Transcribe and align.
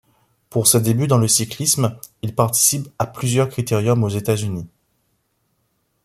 Pour 0.49 0.65
ses 0.65 0.81
débuts 0.81 1.05
dans 1.05 1.19
le 1.19 1.27
cyclisme, 1.27 1.95
il 2.23 2.33
participe 2.33 2.87
à 2.97 3.05
plusieurs 3.05 3.49
critériums 3.49 4.03
aux 4.03 4.09
États-Unis. 4.09 4.67